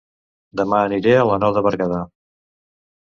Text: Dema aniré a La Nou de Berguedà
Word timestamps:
Dema 0.61 0.79
aniré 0.85 1.13
a 1.17 1.27
La 1.33 1.37
Nou 1.45 1.53
de 1.59 1.63
Berguedà 1.71 2.01